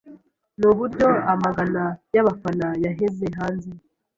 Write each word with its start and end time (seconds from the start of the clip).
n’uburyo 0.59 1.07
amagana 1.33 1.83
y’abafana 2.15 2.67
yaheze 2.85 3.25
hanze 3.37 3.69